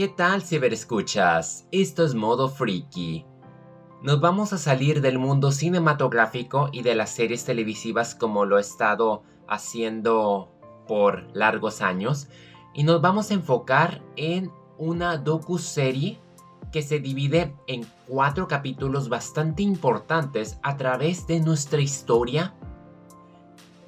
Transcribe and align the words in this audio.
¿Qué 0.00 0.08
tal 0.08 0.40
ciberescuchas? 0.40 1.66
Esto 1.72 2.06
es 2.06 2.14
modo 2.14 2.48
freaky. 2.48 3.26
Nos 4.02 4.18
vamos 4.18 4.54
a 4.54 4.56
salir 4.56 5.02
del 5.02 5.18
mundo 5.18 5.52
cinematográfico 5.52 6.70
y 6.72 6.80
de 6.80 6.94
las 6.94 7.10
series 7.10 7.44
televisivas 7.44 8.14
como 8.14 8.46
lo 8.46 8.56
he 8.56 8.62
estado 8.62 9.24
haciendo 9.46 10.50
por 10.88 11.28
largos 11.36 11.82
años 11.82 12.28
y 12.72 12.84
nos 12.84 13.02
vamos 13.02 13.30
a 13.30 13.34
enfocar 13.34 14.00
en 14.16 14.50
una 14.78 15.18
docu-serie 15.18 16.18
que 16.72 16.80
se 16.80 16.98
divide 16.98 17.54
en 17.66 17.86
cuatro 18.08 18.48
capítulos 18.48 19.10
bastante 19.10 19.62
importantes 19.62 20.58
a 20.62 20.78
través 20.78 21.26
de 21.26 21.40
nuestra 21.40 21.82
historia 21.82 22.54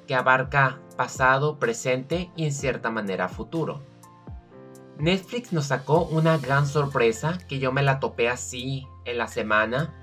que 0.05 0.13
abarca 0.13 0.79
pasado, 0.95 1.57
presente 1.57 2.29
y 2.35 2.45
en 2.45 2.53
cierta 2.53 2.91
manera 2.91 3.29
futuro. 3.29 3.92
Netflix 4.99 5.51
nos 5.51 5.65
sacó 5.67 6.05
una 6.05 6.37
gran 6.37 6.67
sorpresa 6.67 7.37
que 7.47 7.59
yo 7.59 7.71
me 7.71 7.83
la 7.83 7.99
topé 7.99 8.29
así 8.29 8.87
en 9.05 9.17
la 9.17 9.27
semana 9.27 9.93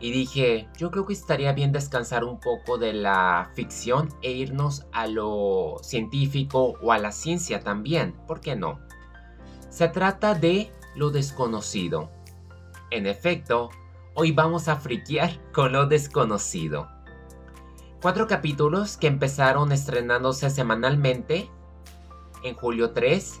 y 0.00 0.10
dije, 0.10 0.68
yo 0.76 0.90
creo 0.90 1.06
que 1.06 1.14
estaría 1.14 1.52
bien 1.52 1.72
descansar 1.72 2.24
un 2.24 2.38
poco 2.38 2.76
de 2.76 2.92
la 2.92 3.50
ficción 3.54 4.08
e 4.22 4.32
irnos 4.32 4.86
a 4.92 5.06
lo 5.06 5.76
científico 5.82 6.74
o 6.82 6.92
a 6.92 6.98
la 6.98 7.10
ciencia 7.10 7.60
también, 7.60 8.12
¿por 8.26 8.40
qué 8.40 8.54
no? 8.54 8.80
Se 9.70 9.88
trata 9.88 10.34
de 10.34 10.70
lo 10.94 11.10
desconocido. 11.10 12.10
En 12.90 13.06
efecto, 13.06 13.70
hoy 14.14 14.32
vamos 14.32 14.68
a 14.68 14.76
friquear 14.76 15.40
con 15.52 15.72
lo 15.72 15.86
desconocido. 15.86 16.88
Cuatro 18.02 18.26
capítulos 18.26 18.98
que 18.98 19.06
empezaron 19.06 19.72
estrenándose 19.72 20.50
semanalmente 20.50 21.50
en 22.42 22.54
julio 22.54 22.92
3 22.92 23.40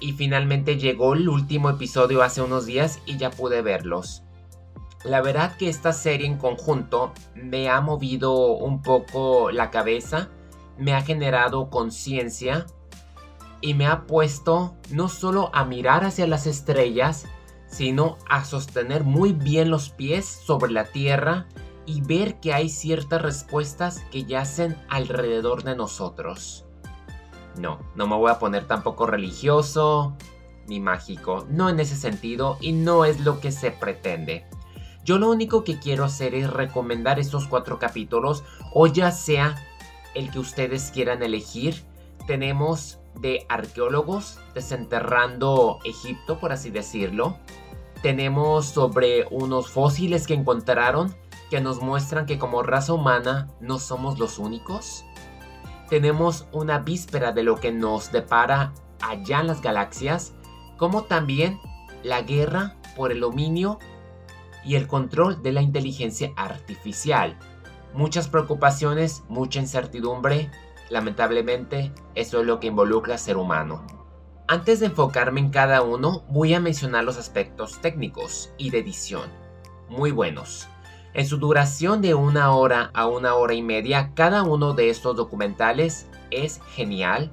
y 0.00 0.12
finalmente 0.12 0.76
llegó 0.76 1.14
el 1.14 1.28
último 1.28 1.70
episodio 1.70 2.22
hace 2.22 2.42
unos 2.42 2.66
días 2.66 3.00
y 3.06 3.16
ya 3.16 3.30
pude 3.30 3.62
verlos. 3.62 4.22
La 5.04 5.20
verdad 5.20 5.56
que 5.56 5.68
esta 5.68 5.92
serie 5.92 6.26
en 6.26 6.38
conjunto 6.38 7.12
me 7.34 7.68
ha 7.68 7.80
movido 7.80 8.54
un 8.54 8.80
poco 8.82 9.50
la 9.50 9.70
cabeza, 9.70 10.30
me 10.78 10.94
ha 10.94 11.02
generado 11.02 11.68
conciencia 11.68 12.66
y 13.60 13.74
me 13.74 13.86
ha 13.86 14.06
puesto 14.06 14.76
no 14.90 15.08
solo 15.08 15.50
a 15.52 15.64
mirar 15.64 16.04
hacia 16.04 16.26
las 16.26 16.46
estrellas, 16.46 17.26
sino 17.66 18.18
a 18.28 18.44
sostener 18.44 19.04
muy 19.04 19.32
bien 19.32 19.70
los 19.70 19.90
pies 19.90 20.26
sobre 20.26 20.72
la 20.72 20.84
tierra 20.84 21.46
y 21.86 22.00
ver 22.00 22.40
que 22.40 22.54
hay 22.54 22.68
ciertas 22.68 23.20
respuestas 23.20 24.00
que 24.10 24.24
yacen 24.24 24.76
alrededor 24.88 25.64
de 25.64 25.76
nosotros. 25.76 26.64
No, 27.56 27.78
no 27.94 28.06
me 28.06 28.16
voy 28.16 28.30
a 28.30 28.38
poner 28.38 28.66
tampoco 28.66 29.06
religioso 29.06 30.16
ni 30.66 30.80
mágico, 30.80 31.46
no 31.50 31.68
en 31.68 31.80
ese 31.80 31.96
sentido 31.96 32.56
y 32.60 32.72
no 32.72 33.04
es 33.04 33.20
lo 33.20 33.40
que 33.40 33.52
se 33.52 33.70
pretende. 33.70 34.46
Yo 35.04 35.18
lo 35.18 35.30
único 35.30 35.64
que 35.64 35.78
quiero 35.78 36.04
hacer 36.04 36.34
es 36.34 36.50
recomendar 36.50 37.18
estos 37.18 37.46
cuatro 37.46 37.78
capítulos 37.78 38.42
o 38.72 38.86
ya 38.86 39.10
sea 39.10 39.54
el 40.14 40.30
que 40.30 40.38
ustedes 40.38 40.90
quieran 40.90 41.22
elegir. 41.22 41.84
Tenemos 42.26 42.98
de 43.20 43.44
arqueólogos 43.48 44.38
desenterrando 44.54 45.78
Egipto, 45.84 46.38
por 46.38 46.52
así 46.52 46.70
decirlo. 46.70 47.36
Tenemos 48.02 48.66
sobre 48.66 49.26
unos 49.30 49.68
fósiles 49.68 50.26
que 50.26 50.34
encontraron 50.34 51.14
que 51.50 51.60
nos 51.60 51.82
muestran 51.82 52.26
que 52.26 52.38
como 52.38 52.62
raza 52.62 52.94
humana 52.94 53.48
no 53.60 53.78
somos 53.78 54.18
los 54.18 54.38
únicos 54.38 55.04
tenemos 55.88 56.46
una 56.52 56.78
víspera 56.78 57.32
de 57.32 57.42
lo 57.42 57.56
que 57.56 57.72
nos 57.72 58.12
depara 58.12 58.72
allá 59.00 59.40
en 59.40 59.46
las 59.46 59.62
galaxias, 59.62 60.34
como 60.76 61.04
también 61.04 61.58
la 62.02 62.22
guerra 62.22 62.76
por 62.96 63.12
el 63.12 63.20
dominio 63.20 63.78
y 64.64 64.76
el 64.76 64.86
control 64.86 65.42
de 65.42 65.52
la 65.52 65.62
inteligencia 65.62 66.32
artificial. 66.36 67.38
Muchas 67.92 68.28
preocupaciones, 68.28 69.22
mucha 69.28 69.60
incertidumbre, 69.60 70.50
lamentablemente 70.90 71.92
eso 72.14 72.40
es 72.40 72.46
lo 72.46 72.60
que 72.60 72.68
involucra 72.68 73.14
al 73.14 73.20
ser 73.20 73.36
humano. 73.36 73.86
Antes 74.46 74.80
de 74.80 74.86
enfocarme 74.86 75.40
en 75.40 75.50
cada 75.50 75.82
uno, 75.82 76.24
voy 76.28 76.54
a 76.54 76.60
mencionar 76.60 77.04
los 77.04 77.16
aspectos 77.16 77.80
técnicos 77.80 78.50
y 78.58 78.70
de 78.70 78.78
edición. 78.78 79.30
Muy 79.88 80.10
buenos. 80.10 80.68
En 81.14 81.26
su 81.26 81.36
duración 81.36 82.02
de 82.02 82.14
una 82.14 82.50
hora 82.56 82.90
a 82.92 83.06
una 83.06 83.36
hora 83.36 83.54
y 83.54 83.62
media, 83.62 84.10
cada 84.14 84.42
uno 84.42 84.74
de 84.74 84.90
estos 84.90 85.14
documentales 85.14 86.08
es 86.32 86.60
genial, 86.74 87.30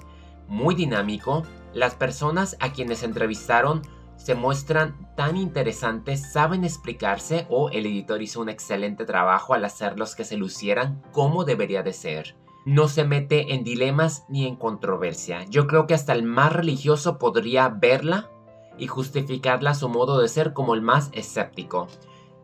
muy 0.47 0.75
dinámico. 0.75 1.41
Las 1.73 1.95
personas 1.95 2.55
a 2.59 2.73
quienes 2.73 3.01
entrevistaron 3.01 3.81
se 4.17 4.35
muestran 4.35 5.09
tan 5.15 5.35
interesantes, 5.35 6.31
saben 6.31 6.63
explicarse 6.63 7.47
o 7.49 7.71
el 7.71 7.87
editor 7.87 8.21
hizo 8.21 8.39
un 8.39 8.49
excelente 8.49 9.03
trabajo 9.03 9.55
al 9.55 9.65
hacerlos 9.65 10.15
que 10.15 10.25
se 10.25 10.37
lucieran 10.37 11.01
como 11.11 11.43
debería 11.43 11.81
de 11.81 11.93
ser. 11.93 12.35
No 12.67 12.87
se 12.87 13.03
mete 13.03 13.55
en 13.55 13.63
dilemas 13.63 14.25
ni 14.29 14.45
en 14.45 14.57
controversia. 14.57 15.43
Yo 15.49 15.65
creo 15.65 15.87
que 15.87 15.95
hasta 15.95 16.13
el 16.13 16.21
más 16.21 16.53
religioso 16.53 17.17
podría 17.17 17.69
verla 17.69 18.29
y 18.77 18.85
justificarla 18.85 19.71
a 19.71 19.75
su 19.75 19.89
modo 19.89 20.19
de 20.19 20.27
ser 20.27 20.53
como 20.53 20.75
el 20.75 20.83
más 20.83 21.09
escéptico. 21.13 21.87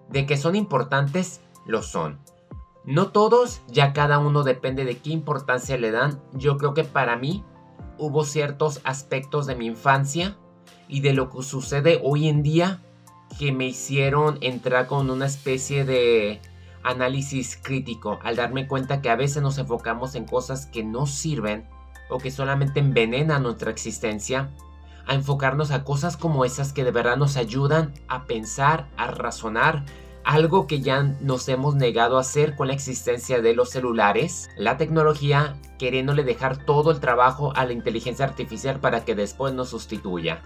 De 0.09 0.25
que 0.25 0.37
son 0.37 0.55
importantes, 0.55 1.41
lo 1.65 1.83
son. 1.83 2.19
No 2.85 3.09
todos, 3.09 3.61
ya 3.67 3.91
cada 3.91 4.19
uno 4.19 4.43
depende 4.43 4.85
de 4.85 4.97
qué 4.97 5.09
importancia 5.09 5.77
le 5.77 5.91
dan. 5.91 6.21
Yo 6.33 6.57
creo 6.57 6.73
que 6.73 6.85
para 6.85 7.17
mí 7.17 7.43
hubo 7.97 8.23
ciertos 8.23 8.79
aspectos 8.83 9.45
de 9.45 9.55
mi 9.55 9.65
infancia 9.65 10.37
y 10.87 11.01
de 11.01 11.13
lo 11.13 11.29
que 11.29 11.43
sucede 11.43 11.99
hoy 12.03 12.29
en 12.29 12.43
día 12.43 12.81
que 13.37 13.51
me 13.51 13.67
hicieron 13.67 14.37
entrar 14.41 14.87
con 14.87 15.09
una 15.09 15.25
especie 15.25 15.83
de 15.83 16.41
análisis 16.83 17.59
crítico 17.61 18.19
al 18.23 18.37
darme 18.37 18.67
cuenta 18.67 19.01
que 19.01 19.09
a 19.09 19.15
veces 19.15 19.43
nos 19.43 19.57
enfocamos 19.57 20.15
en 20.15 20.25
cosas 20.25 20.65
que 20.65 20.83
no 20.83 21.05
sirven 21.05 21.67
o 22.09 22.17
que 22.19 22.31
solamente 22.31 22.79
envenenan 22.79 23.43
nuestra 23.43 23.69
existencia, 23.69 24.49
a 25.07 25.13
enfocarnos 25.13 25.71
a 25.71 25.83
cosas 25.83 26.17
como 26.17 26.45
esas 26.45 26.73
que 26.73 26.83
de 26.83 26.91
verdad 26.91 27.17
nos 27.17 27.37
ayudan 27.37 27.93
a 28.07 28.25
pensar, 28.25 28.87
a 28.97 29.07
razonar 29.07 29.83
algo 30.27 30.67
que 30.67 30.81
ya 30.81 31.03
nos 31.21 31.47
hemos 31.47 31.75
negado 31.75 32.17
a 32.17 32.21
hacer 32.21 32.57
con 32.57 32.67
la 32.67 32.73
existencia 32.73 33.41
de 33.41 33.55
los 33.55 33.69
celulares, 33.69 34.49
la 34.57 34.75
tecnología 34.75 35.55
queriéndole 35.79 36.23
dejar 36.23 36.65
todo 36.65 36.91
el 36.91 36.99
trabajo 36.99 37.53
a 37.55 37.65
la 37.65 37.71
inteligencia 37.71 38.25
artificial 38.25 38.81
para 38.81 39.05
que 39.05 39.15
después 39.15 39.53
nos 39.53 39.69
sustituya. 39.69 40.41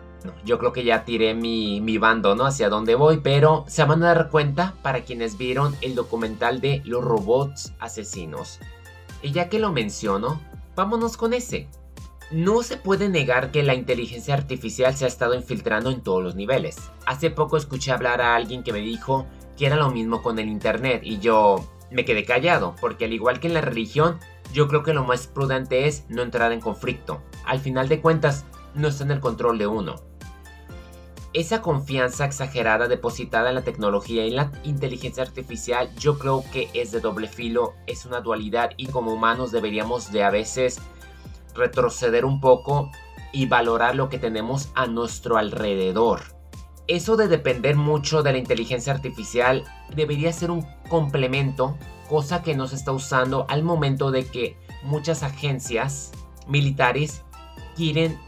yo 0.46 0.60
creo 0.60 0.72
que 0.72 0.84
ya 0.84 1.04
tiré 1.04 1.34
mi, 1.34 1.82
mi 1.82 1.98
bando, 1.98 2.36
¿no? 2.36 2.46
Hacia 2.46 2.70
dónde 2.70 2.94
voy, 2.94 3.22
pero 3.24 3.66
se 3.68 3.84
van 3.84 4.04
a 4.04 4.14
dar 4.14 4.30
cuenta 4.30 4.76
para 4.84 5.02
quienes 5.02 5.36
vieron 5.36 5.76
el 5.82 5.96
documental 5.96 6.62
de 6.62 6.84
los 6.86 7.04
robots 7.04 7.74
asesinos. 7.80 8.60
Y 9.24 9.32
ya 9.32 9.50
que 9.50 9.58
lo 9.58 9.72
menciono, 9.72 10.40
vámonos 10.76 11.18
con 11.18 11.34
ese. 11.34 11.68
No 12.32 12.64
se 12.64 12.78
puede 12.78 13.10
negar 13.10 13.52
que 13.52 13.62
la 13.62 13.74
inteligencia 13.74 14.34
artificial 14.34 14.96
se 14.96 15.04
ha 15.04 15.10
estado 15.10 15.36
infiltrando 15.36 15.92
en 15.92 16.00
todos 16.00 16.24
los 16.24 16.34
niveles. 16.34 16.78
Hace 17.06 17.30
poco 17.30 17.58
escuché 17.58 17.92
hablar 17.92 18.22
a 18.22 18.36
alguien 18.36 18.64
que 18.64 18.72
me 18.72 18.80
dijo 18.80 19.26
que 19.58 19.66
era 19.66 19.76
lo 19.76 19.92
mismo 19.92 20.24
con 20.24 20.40
el 20.40 20.48
Internet 20.48 21.02
y 21.04 21.20
yo 21.20 21.58
me 21.92 22.06
quedé 22.06 22.24
callado, 22.24 22.74
porque 22.80 23.04
al 23.04 23.12
igual 23.12 23.42
que 23.42 23.48
en 23.48 23.54
la 23.54 23.60
religión, 23.60 24.18
yo 24.54 24.70
creo 24.70 24.82
que 24.82 24.94
lo 24.94 25.04
más 25.04 25.28
prudente 25.28 25.88
es 25.88 26.06
no 26.08 26.22
entrar 26.22 26.54
en 26.54 26.62
conflicto. 26.62 27.22
Al 27.46 27.60
final 27.60 27.90
de 27.90 28.00
cuentas, 28.00 28.46
no 28.76 28.88
está 28.88 29.04
en 29.04 29.12
el 29.12 29.20
control 29.20 29.58
de 29.58 29.68
uno. 29.68 29.96
Esa 31.34 31.62
confianza 31.62 32.24
exagerada 32.24 32.88
depositada 32.88 33.50
en 33.50 33.56
la 33.56 33.64
tecnología 33.64 34.26
y 34.26 34.30
en 34.30 34.36
la 34.38 34.52
inteligencia 34.64 35.24
artificial 35.24 35.94
yo 35.96 36.18
creo 36.18 36.46
que 36.54 36.70
es 36.74 36.92
de 36.92 37.02
doble 37.02 37.28
filo, 37.28 37.74
es 37.88 38.06
una 38.06 38.22
dualidad 38.22 38.72
y 38.78 38.88
como 38.88 39.14
humanos 39.14 39.52
deberíamos 39.52 40.14
de 40.14 40.24
a 40.24 40.30
veces 40.30 40.80
retroceder 41.56 42.26
un 42.26 42.40
poco 42.40 42.92
y 43.32 43.46
valorar 43.46 43.96
lo 43.96 44.10
que 44.10 44.20
tenemos 44.20 44.70
a 44.76 44.88
nuestro 44.88 45.38
alrededor 45.38 46.42
eso 46.92 47.16
de 47.16 47.30
depender 47.30 47.78
mucho 47.78 48.22
de 48.22 48.34
la 48.34 48.38
inteligencia 48.38 48.92
artificial 48.92 49.64
debería 49.96 50.34
ser 50.34 50.52
un 50.52 50.68
complemento, 50.90 51.78
cosa 52.10 52.44
que 52.44 52.54
no 52.54 52.68
se 52.68 52.76
está 52.76 52.92
usando 52.92 53.46
al 53.50 53.64
momento 53.64 54.12
de 54.12 54.26
que 54.26 54.58
muchas 54.84 55.24
agencias 55.24 56.12
militares 56.48 57.24
quieren 57.78 58.20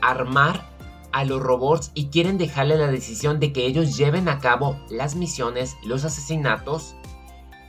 armar 0.00 0.70
a 1.10 1.24
los 1.24 1.42
robots 1.42 1.90
y 1.94 2.10
quieren 2.10 2.38
dejarle 2.38 2.76
la 2.76 2.86
decisión 2.86 3.40
de 3.40 3.52
que 3.52 3.66
ellos 3.66 3.96
lleven 3.96 4.28
a 4.28 4.38
cabo 4.38 4.78
las 4.88 5.16
misiones, 5.16 5.76
los 5.84 6.04
asesinatos, 6.04 6.94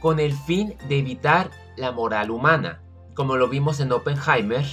con 0.01 0.19
el 0.19 0.33
fin 0.33 0.75
de 0.88 1.00
evitar 1.00 1.50
la 1.77 1.92
moral 1.92 2.30
humana. 2.30 2.83
Como 3.15 3.38
lo 3.38 3.48
vimos 3.48 3.80
en 3.80 3.92
Oppenheimer, 3.92 4.65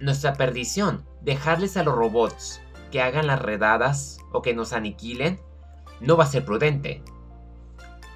nuestra 0.00 0.34
perdición, 0.34 1.04
dejarles 1.22 1.76
a 1.76 1.84
los 1.84 1.94
robots 1.94 2.60
que 2.90 3.02
hagan 3.02 3.26
las 3.26 3.40
redadas 3.40 4.18
o 4.32 4.42
que 4.42 4.54
nos 4.54 4.72
aniquilen, 4.72 5.40
no 6.00 6.16
va 6.16 6.24
a 6.24 6.28
ser 6.28 6.44
prudente. 6.44 7.02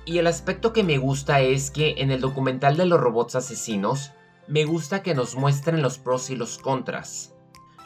Y 0.07 0.19
el 0.19 0.27
aspecto 0.27 0.73
que 0.73 0.83
me 0.83 0.99
gusta 0.99 1.41
es 1.41 1.71
que 1.71 1.95
en 1.99 2.11
el 2.11 2.21
documental 2.21 2.77
de 2.77 2.87
los 2.87 3.01
robots 3.01 3.37
asesinos, 3.37 4.13
me 4.47 4.65
gusta 4.65 5.03
que 5.03 5.15
nos 5.15 5.37
muestren 5.37 5.81
los 5.81 5.99
pros 5.99 6.29
y 6.31 6.37
los 6.37 6.59
contras. 6.59 7.35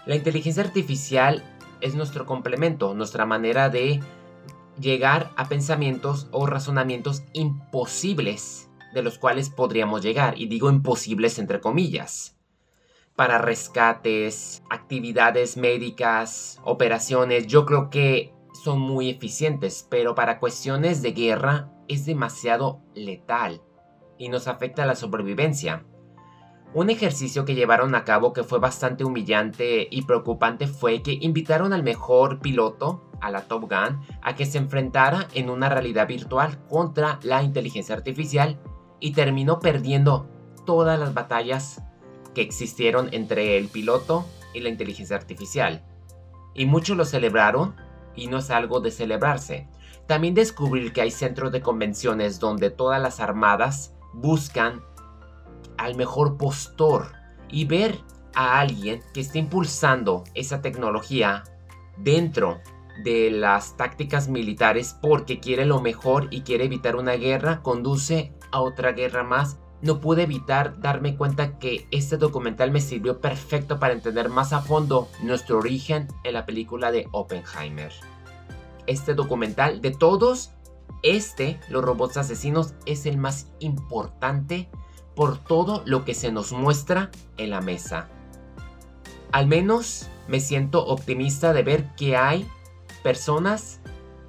La 0.07 0.17
inteligencia 0.17 0.63
artificial 0.63 1.45
es 1.81 1.95
nuestro 1.95 2.27
complemento, 2.27 2.95
nuestra 2.95 3.27
manera 3.27 3.69
de 3.69 4.01
llegar 4.81 5.31
a 5.37 5.49
pensamientos 5.49 6.29
o 6.33 6.47
razonamientos 6.47 7.23
imposibles 7.33 8.69
de 8.95 9.03
los 9.03 9.19
cuales 9.19 9.51
podríamos 9.51 10.03
llegar, 10.03 10.39
y 10.39 10.47
digo 10.47 10.71
imposibles 10.71 11.39
entre 11.39 11.61
comillas. 11.61 12.38
Para 13.19 13.39
rescates, 13.39 14.63
actividades 14.71 15.57
médicas, 15.57 16.61
operaciones, 16.63 17.49
yo 17.49 17.67
creo 17.67 17.91
que 17.91 18.33
son 18.63 18.79
muy 18.79 19.11
eficientes, 19.11 19.85
pero 19.91 20.15
para 20.15 20.39
cuestiones 20.39 21.03
de 21.03 21.11
guerra 21.11 21.69
es 21.89 22.07
demasiado 22.07 22.81
letal 22.95 23.61
y 24.19 24.29
nos 24.29 24.47
afecta 24.47 24.87
la 24.87 24.95
sobrevivencia. 24.95 25.85
Un 26.75 26.91
ejercicio 26.91 27.45
que 27.45 27.57
llevaron 27.57 27.97
a 27.97 28.05
cabo 28.05 28.33
que 28.33 28.45
fue 28.45 28.61
bastante 28.61 29.03
humillante 29.03 29.89
y 29.91 30.03
preocupante 30.03 30.69
fue 30.69 31.03
que 31.03 31.19
invitaron 31.21 31.73
al 31.73 31.83
mejor 31.83 32.39
piloto, 32.39 33.11
a 33.21 33.33
la 33.33 33.41
Top 33.49 33.63
Gun, 33.63 34.01
a 34.23 34.37
que 34.37 34.47
se 34.47 34.59
enfrentara 34.59 35.27
en 35.35 35.51
una 35.51 35.69
realidad 35.69 36.07
virtual 36.07 36.65
contra 36.69 37.19
la 37.25 37.43
inteligencia 37.43 37.97
artificial 37.97 38.61
y 39.01 39.11
terminó 39.11 39.59
perdiendo 39.59 40.29
todas 40.65 41.01
las 41.01 41.15
batallas 41.15 41.83
que 42.35 42.43
existieron 42.43 43.09
entre 43.13 43.57
el 43.59 43.69
piloto 43.69 44.27
y 44.55 44.61
la 44.61 44.69
inteligencia 44.69 45.17
artificial. 45.17 45.85
Y 46.55 46.67
muchos 46.67 46.97
lo 46.97 47.05
celebraron 47.05 47.77
y 48.15 48.27
no 48.27 48.39
es 48.39 48.51
algo 48.51 48.81
de 48.81 48.91
celebrarse. 48.91 49.69
También 50.07 50.35
descubrir 50.35 50.93
que 50.93 51.03
hay 51.03 51.11
centros 51.11 51.53
de 51.53 51.61
convenciones 51.61 52.41
donde 52.41 52.71
todas 52.71 53.01
las 53.01 53.21
armadas 53.21 53.95
buscan 54.13 54.83
al 55.77 55.95
mejor 55.97 56.37
postor 56.37 57.13
y 57.49 57.65
ver 57.65 57.99
a 58.35 58.61
alguien 58.61 59.01
que 59.13 59.21
esté 59.21 59.39
impulsando 59.39 60.25
esa 60.35 60.61
tecnología 60.61 61.45
dentro 61.97 62.61
de 63.05 63.31
las 63.31 63.77
tácticas 63.77 64.29
militares 64.29 64.97
porque 65.01 65.41
quiere 65.41 65.65
lo 65.65 65.81
mejor 65.81 66.29
y 66.31 66.43
quiere 66.43 66.65
evitar 66.65 66.97
una 66.97 67.13
guerra, 67.13 67.63
conduce 67.63 68.33
a 68.51 68.61
otra 68.61 68.93
guerra 68.93 69.23
más. 69.23 69.59
No 69.81 70.01
pude 70.01 70.25
evitar 70.25 70.81
darme 70.81 71.17
cuenta 71.17 71.59
que 71.59 71.87
este 71.91 72.17
documental 72.17 72.73
me 72.73 72.81
sirvió 72.81 73.21
perfecto 73.21 73.79
para 73.79 73.95
entender 73.95 74.29
más 74.29 74.53
a 74.53 74.61
fondo 74.61 75.09
nuestro 75.23 75.59
origen 75.59 76.09
en 76.25 76.35
la 76.35 76.47
película 76.47 76.91
de 76.91 77.07
Oppenheimer. 77.13 77.93
Este 78.87 79.15
documental 79.15 79.81
de 79.81 79.93
todos, 79.93 80.51
este, 81.03 81.61
los 81.69 81.85
robots 81.85 82.17
asesinos, 82.17 82.75
es 82.87 83.07
el 83.07 83.19
más 83.19 83.47
importante 83.61 84.69
por 85.15 85.39
todo 85.39 85.83
lo 85.85 86.05
que 86.05 86.15
se 86.15 86.33
nos 86.33 86.53
muestra 86.53 87.11
en 87.37 87.51
la 87.51 87.61
mesa. 87.61 88.09
Al 89.31 89.47
menos 89.47 90.09
me 90.27 90.41
siento 90.41 90.85
optimista 90.87 91.53
de 91.53 91.63
ver 91.63 91.95
que 91.97 92.17
hay 92.17 92.49
personas 93.03 93.81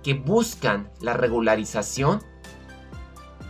que 0.04 0.14
buscan 0.14 0.90
la 1.02 1.14
regularización, 1.14 2.22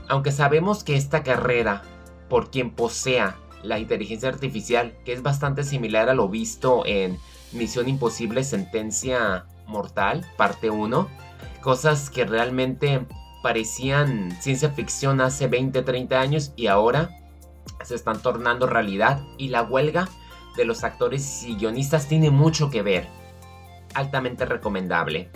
aunque 0.07 0.31
sabemos 0.31 0.83
que 0.83 0.95
esta 0.95 1.23
carrera 1.23 1.83
por 2.29 2.51
quien 2.51 2.71
posea 2.71 3.35
la 3.63 3.79
inteligencia 3.79 4.29
artificial, 4.29 4.95
que 5.03 5.13
es 5.13 5.21
bastante 5.21 5.63
similar 5.63 6.09
a 6.09 6.13
lo 6.13 6.29
visto 6.29 6.85
en 6.85 7.17
Misión 7.51 7.89
Imposible 7.89 8.43
Sentencia 8.43 9.45
Mortal, 9.67 10.25
parte 10.37 10.69
1, 10.69 11.07
cosas 11.61 12.09
que 12.09 12.25
realmente 12.25 13.05
parecían 13.43 14.31
ciencia 14.41 14.69
ficción 14.71 15.21
hace 15.21 15.47
20, 15.47 15.81
30 15.81 16.19
años 16.19 16.53
y 16.55 16.67
ahora 16.67 17.09
se 17.83 17.95
están 17.95 18.21
tornando 18.21 18.67
realidad 18.67 19.21
y 19.37 19.49
la 19.49 19.63
huelga 19.63 20.07
de 20.57 20.65
los 20.65 20.83
actores 20.83 21.43
y 21.43 21.55
guionistas 21.55 22.07
tiene 22.07 22.31
mucho 22.31 22.69
que 22.69 22.81
ver. 22.81 23.07
Altamente 23.93 24.45
recomendable. 24.45 25.31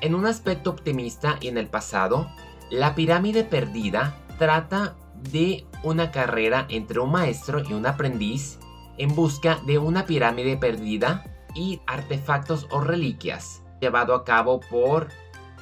En 0.00 0.14
un 0.14 0.26
aspecto 0.26 0.70
optimista 0.70 1.38
y 1.40 1.48
en 1.48 1.58
el 1.58 1.68
pasado, 1.68 2.28
La 2.68 2.96
pirámide 2.96 3.44
perdida 3.44 4.16
trata 4.40 4.96
de 5.30 5.64
una 5.86 6.10
carrera 6.10 6.66
entre 6.68 6.98
un 6.98 7.12
maestro 7.12 7.62
y 7.62 7.72
un 7.72 7.86
aprendiz 7.86 8.58
en 8.98 9.14
busca 9.14 9.60
de 9.66 9.78
una 9.78 10.04
pirámide 10.04 10.56
perdida 10.56 11.24
y 11.54 11.80
artefactos 11.86 12.66
o 12.70 12.80
reliquias, 12.80 13.62
llevado 13.80 14.14
a 14.14 14.24
cabo 14.24 14.60
por 14.60 15.08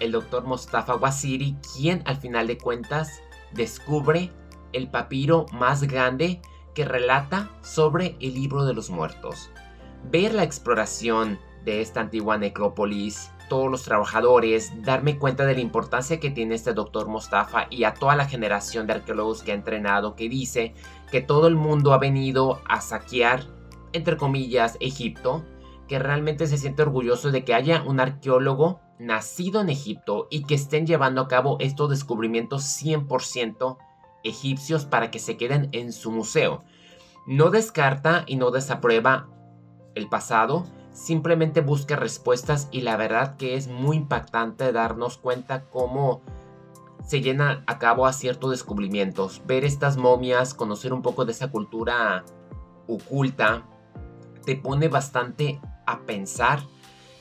el 0.00 0.12
doctor 0.12 0.44
Mustafa 0.44 0.96
Wasiri, 0.96 1.56
quien 1.74 2.02
al 2.06 2.16
final 2.16 2.46
de 2.46 2.56
cuentas 2.56 3.20
descubre 3.52 4.32
el 4.72 4.88
papiro 4.88 5.44
más 5.52 5.82
grande 5.82 6.40
que 6.74 6.86
relata 6.86 7.50
sobre 7.60 8.16
el 8.20 8.34
libro 8.34 8.64
de 8.64 8.72
los 8.72 8.88
muertos. 8.88 9.50
Ver 10.10 10.32
la 10.32 10.42
exploración 10.42 11.38
de 11.64 11.82
esta 11.82 12.00
antigua 12.00 12.38
necrópolis, 12.38 13.30
todos 13.54 13.70
los 13.70 13.84
trabajadores, 13.84 14.72
darme 14.82 15.16
cuenta 15.16 15.46
de 15.46 15.54
la 15.54 15.60
importancia 15.60 16.18
que 16.18 16.32
tiene 16.32 16.56
este 16.56 16.74
doctor 16.74 17.06
Mostafa 17.06 17.68
y 17.70 17.84
a 17.84 17.94
toda 17.94 18.16
la 18.16 18.26
generación 18.26 18.88
de 18.88 18.94
arqueólogos 18.94 19.44
que 19.44 19.52
ha 19.52 19.54
entrenado 19.54 20.16
que 20.16 20.28
dice 20.28 20.74
que 21.12 21.20
todo 21.20 21.46
el 21.46 21.54
mundo 21.54 21.92
ha 21.92 21.98
venido 21.98 22.60
a 22.68 22.80
saquear, 22.80 23.44
entre 23.92 24.16
comillas, 24.16 24.76
Egipto, 24.80 25.44
que 25.86 26.00
realmente 26.00 26.48
se 26.48 26.58
siente 26.58 26.82
orgulloso 26.82 27.30
de 27.30 27.44
que 27.44 27.54
haya 27.54 27.84
un 27.84 28.00
arqueólogo 28.00 28.80
nacido 28.98 29.60
en 29.60 29.68
Egipto 29.68 30.26
y 30.32 30.42
que 30.42 30.56
estén 30.56 30.84
llevando 30.84 31.20
a 31.20 31.28
cabo 31.28 31.56
estos 31.60 31.90
descubrimientos 31.90 32.64
100% 32.64 33.78
egipcios 34.24 34.84
para 34.84 35.12
que 35.12 35.20
se 35.20 35.36
queden 35.36 35.68
en 35.70 35.92
su 35.92 36.10
museo. 36.10 36.64
No 37.28 37.50
descarta 37.50 38.24
y 38.26 38.34
no 38.34 38.50
desaprueba 38.50 39.28
el 39.94 40.08
pasado, 40.08 40.66
simplemente 40.94 41.60
busca 41.60 41.96
respuestas 41.96 42.68
y 42.70 42.80
la 42.80 42.96
verdad 42.96 43.36
que 43.36 43.56
es 43.56 43.68
muy 43.68 43.96
impactante 43.98 44.72
darnos 44.72 45.18
cuenta 45.18 45.64
cómo 45.64 46.22
se 47.04 47.20
llena 47.20 47.62
a 47.66 47.78
cabo 47.78 48.06
a 48.06 48.14
ciertos 48.14 48.52
descubrimientos. 48.52 49.42
Ver 49.46 49.64
estas 49.64 49.98
momias, 49.98 50.54
conocer 50.54 50.94
un 50.94 51.02
poco 51.02 51.26
de 51.26 51.32
esa 51.32 51.50
cultura 51.50 52.24
oculta, 52.86 53.64
te 54.46 54.56
pone 54.56 54.88
bastante 54.88 55.60
a 55.86 56.00
pensar 56.00 56.60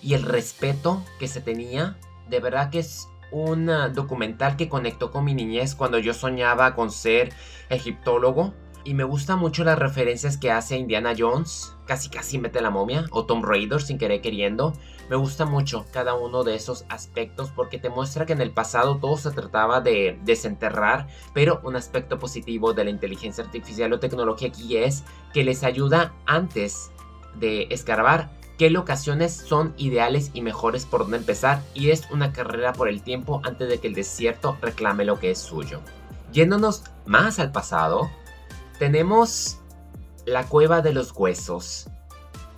y 0.02 0.14
el 0.14 0.24
respeto 0.24 1.04
que 1.20 1.28
se 1.28 1.42
tenía, 1.42 1.98
de 2.30 2.40
verdad 2.40 2.70
que 2.70 2.80
es 2.80 3.08
un 3.32 3.72
documental 3.94 4.56
que 4.56 4.70
conectó 4.70 5.10
con 5.10 5.26
mi 5.26 5.34
niñez 5.34 5.74
cuando 5.74 5.98
yo 5.98 6.14
soñaba 6.14 6.76
con 6.76 6.92
ser 6.92 7.34
egiptólogo. 7.70 8.54
Y 8.86 8.96
me 8.96 9.06
gusta 9.06 9.38
mucho 9.38 9.64
las 9.64 9.80
referencias 9.80 10.38
que 10.38 10.52
hace 10.52 10.76
Indiana 10.76 11.14
Jones, 11.18 11.74
casi 11.86 12.10
casi 12.10 12.38
mete 12.38 12.60
la 12.62 12.70
momia, 12.70 13.06
o 13.12 13.26
Tom 13.26 13.42
Raider 13.42 13.82
sin 13.82 13.98
querer 13.98 14.20
queriendo. 14.20 14.74
Me 15.10 15.16
gusta 15.16 15.46
mucho 15.46 15.86
cada 15.94 16.16
uno 16.16 16.44
de 16.44 16.56
esos 16.56 16.84
aspectos 16.90 17.50
porque 17.56 17.80
te 17.80 17.90
muestra 17.90 18.26
que 18.26 18.34
en 18.34 18.42
el 18.42 18.52
pasado 18.52 18.98
todo 18.98 19.16
se 19.16 19.32
trataba 19.32 19.80
de 19.80 20.20
desenterrar, 20.26 21.08
pero 21.34 21.62
un 21.64 21.78
aspecto 21.78 22.20
positivo 22.20 22.74
de 22.74 22.84
la 22.84 22.90
inteligencia 22.90 23.44
artificial 23.46 23.94
o 23.94 24.00
tecnología 24.00 24.50
aquí 24.50 24.76
es 24.76 25.06
que 25.34 25.46
les 25.46 25.64
ayuda 25.64 26.14
antes 26.26 26.92
de 27.40 27.68
escarbar 27.70 28.32
qué 28.58 28.70
locaciones 28.70 29.34
son 29.34 29.74
ideales 29.78 30.32
y 30.34 30.42
mejores 30.42 30.86
por 30.86 31.02
donde 31.02 31.18
empezar 31.18 31.64
y 31.74 31.92
es 31.92 32.10
una 32.12 32.34
carrera 32.34 32.74
por 32.74 32.90
el 32.90 33.02
tiempo 33.02 33.42
antes 33.46 33.70
de 33.70 33.80
que 33.80 33.88
el 33.88 33.94
desierto 33.94 34.58
reclame 34.62 35.06
lo 35.06 35.20
que 35.20 35.32
es 35.32 35.40
suyo. 35.40 35.80
Yéndonos 36.32 36.84
más 37.06 37.40
al 37.40 37.52
pasado, 37.52 38.10
tenemos 38.84 39.62
la 40.26 40.46
cueva 40.46 40.82
de 40.82 40.92
los 40.92 41.14
huesos. 41.16 41.88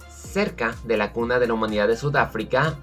Cerca 0.10 0.76
de 0.84 0.98
la 0.98 1.14
cuna 1.14 1.38
de 1.38 1.46
la 1.46 1.54
humanidad 1.54 1.88
de 1.88 1.96
Sudáfrica, 1.96 2.80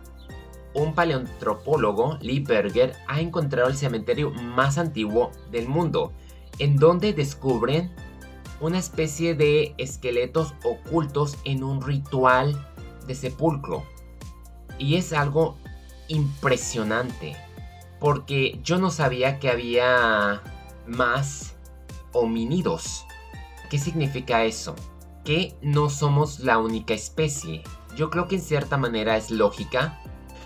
un 0.74 0.94
paleontropólogo, 0.94 2.18
Lee 2.20 2.38
Berger, 2.38 2.94
ha 3.08 3.20
encontrado 3.20 3.68
el 3.68 3.76
cementerio 3.76 4.30
más 4.30 4.78
antiguo 4.78 5.32
del 5.50 5.66
mundo, 5.66 6.12
en 6.60 6.76
donde 6.76 7.14
descubren 7.14 7.92
una 8.60 8.78
especie 8.78 9.34
de 9.34 9.74
esqueletos 9.76 10.54
ocultos 10.62 11.36
en 11.44 11.64
un 11.64 11.82
ritual 11.82 12.68
de 13.08 13.16
sepulcro. 13.16 13.82
Y 14.78 14.94
es 14.94 15.12
algo 15.12 15.56
impresionante. 16.06 17.36
Porque 17.98 18.60
yo 18.62 18.78
no 18.78 18.92
sabía 18.92 19.40
que 19.40 19.50
había 19.50 20.42
más 20.86 21.56
homínidos. 22.12 23.04
¿Qué 23.72 23.78
significa 23.78 24.44
eso? 24.44 24.76
Que 25.24 25.56
no 25.62 25.88
somos 25.88 26.40
la 26.40 26.58
única 26.58 26.92
especie. 26.92 27.62
Yo 27.96 28.10
creo 28.10 28.28
que 28.28 28.34
en 28.34 28.42
cierta 28.42 28.76
manera 28.76 29.16
es 29.16 29.30
lógica. 29.30 29.98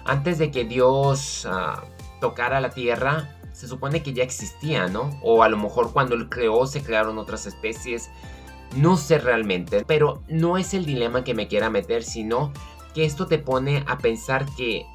Antes 0.04 0.38
de 0.38 0.52
que 0.52 0.64
Dios 0.64 1.44
ah, 1.50 1.82
tocara 2.20 2.60
la 2.60 2.70
tierra, 2.70 3.36
se 3.50 3.66
supone 3.66 4.04
que 4.04 4.12
ya 4.12 4.22
existía, 4.22 4.86
¿no? 4.86 5.10
O 5.24 5.42
a 5.42 5.48
lo 5.48 5.56
mejor 5.56 5.92
cuando 5.92 6.14
él 6.14 6.28
creó 6.28 6.68
se 6.68 6.84
crearon 6.84 7.18
otras 7.18 7.46
especies. 7.46 8.10
No 8.76 8.96
sé 8.96 9.18
realmente, 9.18 9.84
pero 9.84 10.22
no 10.28 10.56
es 10.56 10.72
el 10.72 10.86
dilema 10.86 11.24
que 11.24 11.34
me 11.34 11.48
quiera 11.48 11.68
meter, 11.68 12.04
sino 12.04 12.52
que 12.94 13.04
esto 13.04 13.26
te 13.26 13.40
pone 13.40 13.82
a 13.88 13.98
pensar 13.98 14.46
que 14.56 14.86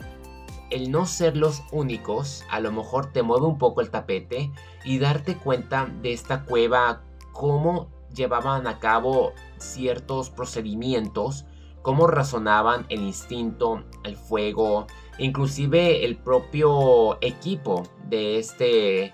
el 0.69 0.89
no 0.89 1.05
ser 1.05 1.35
los 1.35 1.63
únicos 1.73 2.45
a 2.49 2.61
lo 2.61 2.71
mejor 2.71 3.11
te 3.11 3.23
mueve 3.23 3.45
un 3.45 3.57
poco 3.57 3.81
el 3.81 3.89
tapete 3.89 4.53
y 4.85 4.99
darte 4.99 5.35
cuenta 5.35 5.91
de 6.01 6.13
esta 6.13 6.45
cueva, 6.45 7.01
cómo 7.33 7.89
llevaban 8.13 8.67
a 8.67 8.79
cabo 8.79 9.33
ciertos 9.57 10.29
procedimientos 10.29 11.45
cómo 11.81 12.07
razonaban 12.07 12.85
el 12.89 13.01
instinto, 13.01 13.83
el 14.03 14.15
fuego, 14.15 14.87
inclusive 15.17 16.05
el 16.05 16.17
propio 16.17 17.17
equipo 17.21 17.83
de 18.07 18.37
este 18.37 19.13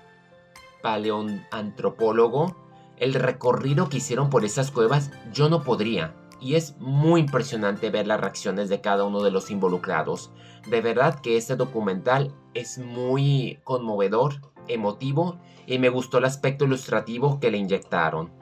paleoantropólogo, 0.82 2.56
el 2.98 3.14
recorrido 3.14 3.88
que 3.88 3.98
hicieron 3.98 4.30
por 4.30 4.44
esas 4.44 4.70
cuevas, 4.70 5.10
yo 5.32 5.48
no 5.48 5.62
podría. 5.62 6.14
Y 6.40 6.54
es 6.54 6.76
muy 6.78 7.20
impresionante 7.20 7.90
ver 7.90 8.06
las 8.06 8.20
reacciones 8.20 8.68
de 8.68 8.80
cada 8.80 9.04
uno 9.04 9.22
de 9.22 9.32
los 9.32 9.50
involucrados. 9.50 10.30
De 10.68 10.80
verdad 10.80 11.20
que 11.20 11.36
este 11.36 11.56
documental 11.56 12.32
es 12.54 12.78
muy 12.78 13.58
conmovedor, 13.64 14.40
emotivo 14.68 15.38
y 15.66 15.78
me 15.78 15.88
gustó 15.88 16.18
el 16.18 16.26
aspecto 16.26 16.64
ilustrativo 16.64 17.40
que 17.40 17.50
le 17.50 17.58
inyectaron. 17.58 18.37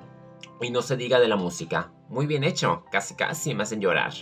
Y 0.61 0.71
no 0.71 0.83
se 0.83 0.97
diga 0.97 1.21
de 1.21 1.29
la 1.29 1.37
música. 1.37 1.93
Muy 2.09 2.27
bien 2.27 2.45
hecho, 2.45 2.85
casi 2.91 3.15
casi 3.15 3.55
me 3.55 3.65
hacen 3.65 3.81
llorar. 3.81 4.13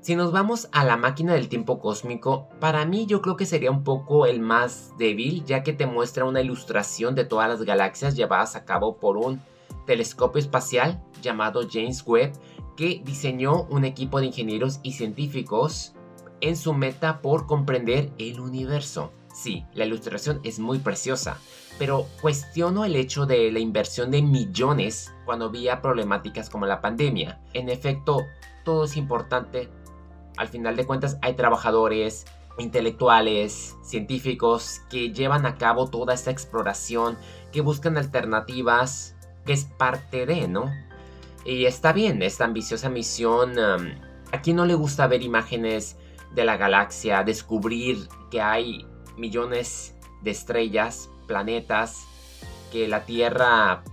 Si 0.00 0.16
nos 0.16 0.32
vamos 0.32 0.68
a 0.72 0.84
la 0.84 0.96
máquina 0.96 1.34
del 1.34 1.50
tiempo 1.50 1.78
cósmico, 1.78 2.48
para 2.58 2.86
mí 2.86 3.04
yo 3.04 3.20
creo 3.20 3.36
que 3.36 3.44
sería 3.44 3.70
un 3.70 3.84
poco 3.84 4.24
el 4.24 4.40
más 4.40 4.94
débil, 4.96 5.44
ya 5.44 5.62
que 5.62 5.74
te 5.74 5.84
muestra 5.84 6.24
una 6.24 6.40
ilustración 6.40 7.14
de 7.14 7.26
todas 7.26 7.50
las 7.50 7.62
galaxias 7.64 8.16
llevadas 8.16 8.56
a 8.56 8.64
cabo 8.64 8.96
por 8.96 9.18
un 9.18 9.42
telescopio 9.86 10.40
espacial 10.40 11.02
llamado 11.20 11.68
James 11.70 12.02
Webb, 12.06 12.32
que 12.78 13.02
diseñó 13.04 13.64
un 13.64 13.84
equipo 13.84 14.20
de 14.20 14.26
ingenieros 14.26 14.80
y 14.82 14.92
científicos 14.92 15.92
en 16.40 16.56
su 16.56 16.72
meta 16.72 17.20
por 17.20 17.46
comprender 17.46 18.10
el 18.16 18.40
universo. 18.40 19.12
Sí, 19.34 19.66
la 19.74 19.84
ilustración 19.84 20.40
es 20.44 20.58
muy 20.58 20.78
preciosa, 20.78 21.38
pero 21.80 22.06
cuestiono 22.20 22.84
el 22.84 22.94
hecho 22.94 23.24
de 23.24 23.50
la 23.50 23.58
inversión 23.58 24.10
de 24.10 24.20
millones 24.20 25.14
cuando 25.24 25.46
había 25.46 25.80
problemáticas 25.80 26.50
como 26.50 26.66
la 26.66 26.82
pandemia. 26.82 27.40
En 27.54 27.70
efecto, 27.70 28.26
todo 28.66 28.84
es 28.84 28.98
importante, 28.98 29.70
al 30.36 30.48
final 30.48 30.76
de 30.76 30.84
cuentas 30.84 31.16
hay 31.22 31.36
trabajadores, 31.36 32.26
intelectuales, 32.58 33.78
científicos 33.82 34.82
que 34.90 35.10
llevan 35.10 35.46
a 35.46 35.56
cabo 35.56 35.88
toda 35.88 36.12
esta 36.12 36.30
exploración, 36.30 37.16
que 37.50 37.62
buscan 37.62 37.96
alternativas, 37.96 39.16
que 39.46 39.54
es 39.54 39.64
parte 39.64 40.26
de, 40.26 40.48
¿no? 40.48 40.70
Y 41.46 41.64
está 41.64 41.94
bien, 41.94 42.20
esta 42.20 42.44
ambiciosa 42.44 42.90
misión, 42.90 43.58
a 43.58 44.42
quien 44.42 44.56
no 44.56 44.66
le 44.66 44.74
gusta 44.74 45.06
ver 45.06 45.22
imágenes 45.22 45.96
de 46.34 46.44
la 46.44 46.58
galaxia, 46.58 47.24
descubrir 47.24 48.06
que 48.30 48.42
hay 48.42 48.86
millones 49.16 49.96
de 50.20 50.30
estrellas, 50.30 51.08
planetas, 51.30 52.08
que 52.72 52.88
la 52.88 53.04
Tierra, 53.04 53.84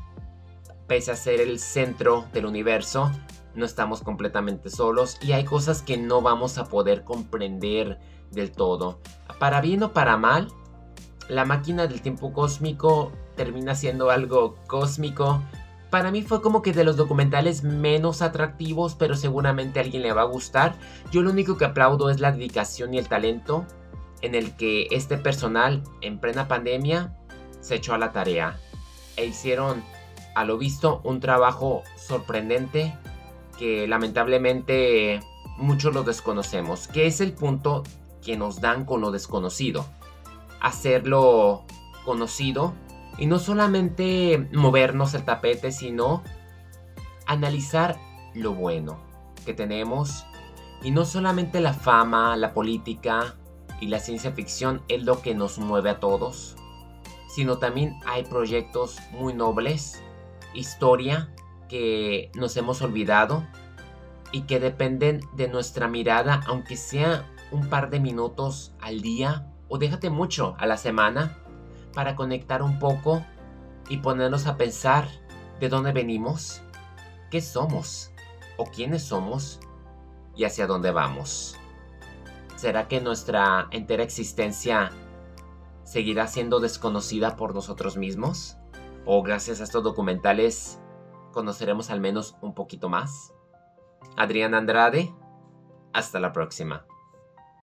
pese 0.87 1.11
a 1.11 1.15
ser 1.15 1.39
el 1.39 1.59
centro 1.59 2.25
del 2.33 2.47
universo, 2.47 3.11
no 3.53 3.63
estamos 3.63 4.01
completamente 4.01 4.71
solos 4.71 5.19
y 5.21 5.33
hay 5.33 5.45
cosas 5.45 5.83
que 5.83 5.97
no 5.97 6.23
vamos 6.23 6.57
a 6.57 6.65
poder 6.65 7.03
comprender 7.03 7.99
del 8.31 8.51
todo. 8.51 8.99
Para 9.37 9.61
bien 9.61 9.83
o 9.83 9.93
para 9.93 10.17
mal, 10.17 10.47
la 11.29 11.45
máquina 11.45 11.85
del 11.85 12.01
tiempo 12.01 12.33
cósmico 12.33 13.11
termina 13.35 13.75
siendo 13.75 14.09
algo 14.09 14.55
cósmico. 14.65 15.43
Para 15.91 16.09
mí 16.09 16.23
fue 16.23 16.41
como 16.41 16.63
que 16.63 16.73
de 16.73 16.83
los 16.83 16.97
documentales 16.97 17.63
menos 17.63 18.23
atractivos, 18.23 18.95
pero 18.95 19.15
seguramente 19.15 19.79
a 19.79 19.83
alguien 19.83 20.01
le 20.01 20.11
va 20.11 20.23
a 20.23 20.25
gustar. 20.25 20.75
Yo 21.11 21.21
lo 21.21 21.29
único 21.29 21.55
que 21.55 21.65
aplaudo 21.65 22.09
es 22.09 22.19
la 22.19 22.31
dedicación 22.31 22.95
y 22.95 22.97
el 22.97 23.07
talento 23.07 23.63
en 24.21 24.33
el 24.33 24.55
que 24.55 24.87
este 24.89 25.19
personal 25.19 25.83
en 26.01 26.19
plena 26.19 26.47
pandemia 26.47 27.15
se 27.59 27.75
echó 27.75 27.93
a 27.93 27.97
la 27.97 28.11
tarea 28.11 28.59
e 29.15 29.25
hicieron 29.25 29.83
a 30.35 30.45
lo 30.45 30.57
visto 30.57 31.01
un 31.03 31.19
trabajo 31.19 31.83
sorprendente 31.95 32.95
que 33.57 33.87
lamentablemente 33.87 35.19
muchos 35.57 35.93
lo 35.93 36.03
desconocemos, 36.03 36.87
que 36.87 37.07
es 37.07 37.21
el 37.21 37.33
punto 37.33 37.83
que 38.23 38.37
nos 38.37 38.61
dan 38.61 38.85
con 38.85 39.01
lo 39.01 39.11
desconocido. 39.11 39.85
Hacerlo 40.61 41.63
conocido 42.05 42.73
y 43.17 43.25
no 43.25 43.39
solamente 43.39 44.47
movernos 44.53 45.13
el 45.13 45.23
tapete, 45.23 45.71
sino 45.71 46.23
analizar 47.25 47.97
lo 48.33 48.53
bueno 48.53 48.99
que 49.45 49.53
tenemos 49.53 50.25
y 50.83 50.91
no 50.91 51.05
solamente 51.05 51.59
la 51.59 51.73
fama, 51.73 52.35
la 52.37 52.53
política 52.53 53.35
y 53.81 53.87
la 53.87 53.99
ciencia 53.99 54.31
ficción 54.31 54.81
es 54.87 55.03
lo 55.03 55.21
que 55.21 55.35
nos 55.35 55.57
mueve 55.57 55.89
a 55.89 55.99
todos, 55.99 56.55
sino 57.37 57.59
también 57.59 57.99
hay 58.07 58.23
proyectos 58.23 58.97
muy 59.11 59.31
nobles, 59.31 60.01
historia 60.55 61.29
que 61.69 62.31
nos 62.33 62.57
hemos 62.57 62.81
olvidado 62.81 63.45
y 64.31 64.47
que 64.47 64.59
dependen 64.59 65.21
de 65.33 65.47
nuestra 65.47 65.87
mirada, 65.87 66.41
aunque 66.47 66.75
sea 66.75 67.31
un 67.51 67.69
par 67.69 67.91
de 67.91 67.99
minutos 67.99 68.73
al 68.81 69.01
día 69.01 69.53
o 69.69 69.77
déjate 69.77 70.09
mucho 70.09 70.55
a 70.57 70.65
la 70.65 70.77
semana, 70.77 71.37
para 71.93 72.15
conectar 72.15 72.63
un 72.63 72.79
poco 72.79 73.23
y 73.87 73.97
ponernos 73.97 74.47
a 74.47 74.57
pensar 74.57 75.07
de 75.59 75.69
dónde 75.69 75.91
venimos, 75.91 76.63
qué 77.29 77.39
somos 77.39 78.09
o 78.57 78.65
quiénes 78.65 79.03
somos 79.03 79.59
y 80.35 80.45
hacia 80.45 80.65
dónde 80.65 80.89
vamos. 80.89 81.55
¿Será 82.55 82.87
que 82.87 82.99
nuestra 82.99 83.67
entera 83.69 84.01
existencia 84.01 84.89
seguirá 85.87 86.27
siendo 86.27 86.59
desconocida 86.59 87.37
por 87.37 87.55
nosotros 87.55 87.95
mismos? 87.95 88.57
¿O 89.05 89.23
gracias 89.23 89.61
a 89.61 89.63
estos 89.63 89.83
documentales 89.83 90.81
conoceremos 91.37 91.91
al 91.91 92.01
menos 92.01 92.35
un 92.41 92.55
poquito 92.55 92.89
más. 92.89 93.31
Adrián 94.15 94.55
Andrade, 94.55 95.13
hasta 95.93 96.19
la 96.19 96.33
próxima. 96.33 96.86